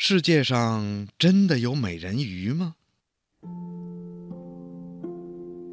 [0.00, 2.76] 世界上真的有美人鱼吗？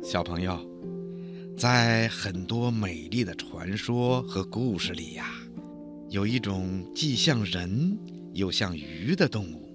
[0.01, 0.67] 小朋友，
[1.55, 5.27] 在很多美丽的传说和故事里呀，
[6.09, 7.99] 有一种既像人
[8.33, 9.69] 又像鱼的动物，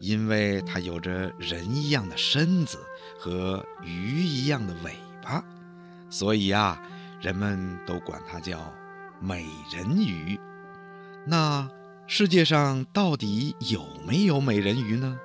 [0.00, 2.76] 因为它有着人一样的身子
[3.18, 4.92] 和鱼一样的尾
[5.22, 5.42] 巴，
[6.10, 6.78] 所以啊，
[7.22, 8.70] 人们都管它叫
[9.18, 10.38] 美人鱼。
[11.26, 11.66] 那？
[12.06, 15.18] 世界上到底有没有美人鱼呢？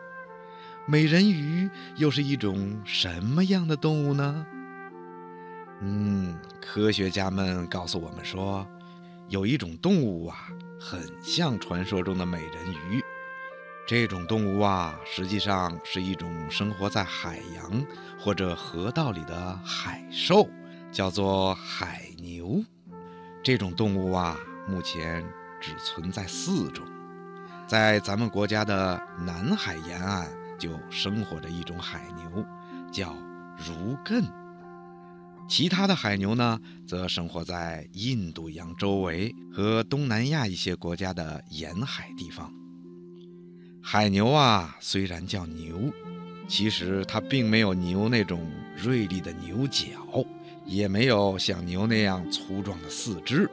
[0.85, 4.45] 美人鱼又是一种什么样的动物呢？
[5.81, 8.65] 嗯，科学家们告诉我们说，
[9.27, 10.47] 有一种动物啊，
[10.79, 13.03] 很像传说中的美人鱼。
[13.85, 17.85] 这种动物啊，实际上是一种生活在海洋
[18.17, 20.49] 或者河道里的海兽，
[20.91, 22.63] 叫做海牛。
[23.43, 25.25] 这种动物啊，目前。
[25.61, 26.85] 只存在四种，
[27.67, 32.45] 在咱们国家的南海沿岸就生活着一种海牛，
[32.91, 33.15] 叫
[33.57, 34.23] 如艮。
[35.47, 42.53] 其他的海牛呢，则生活在印度洋周围和东南亚一些国家的沿海地方。
[43.81, 45.91] 海牛啊，虽然叫牛，
[46.47, 48.45] 其实它并没有牛那种
[48.75, 49.87] 锐利的牛角，
[50.65, 53.49] 也没有像牛那样粗壮的四肢。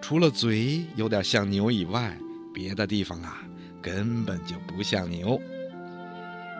[0.00, 2.16] 除了嘴有点像牛以外，
[2.52, 3.42] 别的地方啊
[3.80, 5.40] 根本就不像牛。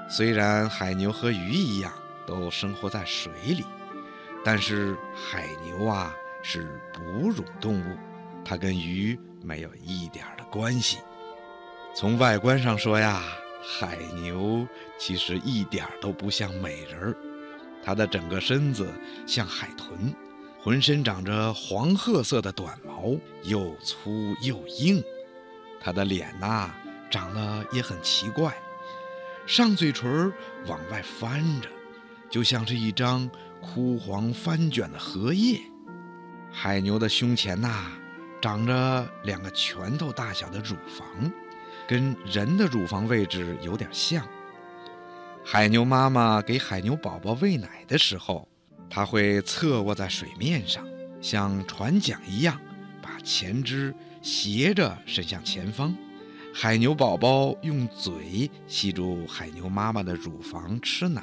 [0.09, 1.93] 虽然海牛和鱼一样
[2.27, 3.65] 都生活在水里，
[4.45, 7.97] 但是海牛啊是哺乳动物，
[8.45, 10.99] 它跟鱼没有一点的关系。
[11.95, 13.23] 从外观上说呀，
[13.63, 14.67] 海牛
[14.99, 17.17] 其实一点都不像美人儿，
[17.83, 18.89] 它的整个身子
[19.27, 20.15] 像海豚。
[20.63, 25.03] 浑身长着黄褐色的短毛，又粗又硬。
[25.81, 26.71] 它的脸呐，
[27.11, 28.55] 长得也很奇怪，
[29.47, 30.31] 上嘴唇
[30.67, 31.69] 往外翻着，
[32.29, 33.31] 就像是一张
[33.63, 35.59] 枯黄翻卷的荷叶。
[36.53, 37.87] 海牛的胸前呐，
[38.43, 41.33] 长着两个拳头大小的乳房，
[41.89, 44.23] 跟人的乳房位置有点像。
[45.43, 48.47] 海牛妈妈给海牛宝宝喂奶的时候。
[48.91, 50.85] 它会侧卧在水面上，
[51.23, 52.61] 像船桨一样，
[53.01, 55.95] 把前肢斜着伸向前方。
[56.53, 61.23] 海牛宝宝用嘴吸住海牛妈妈的乳房吃奶，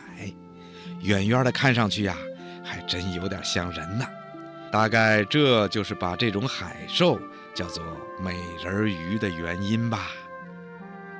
[1.01, 2.15] 远远的看上去呀，
[2.63, 4.05] 还真有点像人呢。
[4.71, 7.19] 大概这就是把这种海兽
[7.53, 7.83] 叫做
[8.23, 10.11] 美人鱼的原因吧。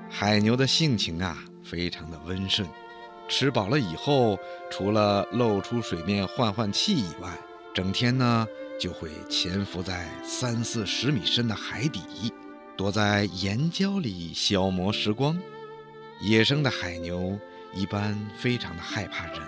[0.09, 2.66] 海牛的性情啊，非常的温顺。
[3.27, 4.39] 吃饱了以后，
[4.71, 7.29] 除了露出水面换换气以外，
[7.73, 8.47] 整天呢
[8.79, 12.31] 就会潜伏在三四十米深的海底，
[12.77, 15.37] 躲在岩礁里消磨时光。
[16.21, 17.37] 野生的海牛
[17.73, 19.41] 一般非常的害怕人，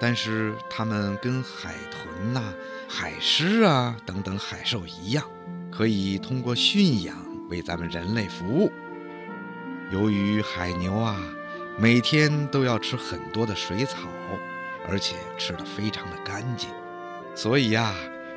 [0.00, 2.52] 但是它们跟海豚呐、
[2.88, 5.24] 海狮啊等等海兽一样，
[5.70, 7.16] 可以通过驯养
[7.48, 8.70] 为咱们人类服务。
[9.92, 11.16] 由于海牛啊。
[11.78, 14.08] 每天都要吃很多的水草，
[14.88, 16.70] 而且吃得非常的干净，
[17.34, 17.94] 所以呀，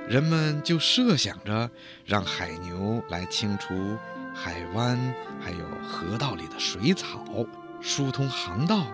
[0.10, 1.70] 人们就设想着
[2.06, 3.98] 让海牛来清除
[4.36, 5.00] 海湾
[5.40, 7.24] 还有河道里的水草，
[7.80, 8.86] 疏通航道，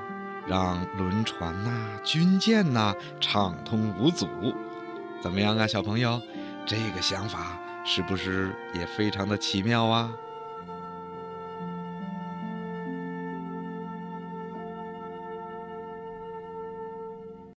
[0.48, 4.28] 让轮船呐、军舰呐畅通无阻。
[5.22, 6.22] 怎么样啊，小朋友？
[6.68, 10.12] 这个想法是不是也非常的奇妙啊？